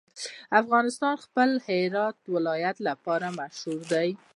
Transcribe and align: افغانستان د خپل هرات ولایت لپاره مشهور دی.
افغانستان 0.61 1.13
د 1.17 1.21
خپل 1.25 1.49
هرات 1.67 2.17
ولایت 2.35 2.77
لپاره 2.87 3.27
مشهور 3.39 3.79
دی. 3.93 4.09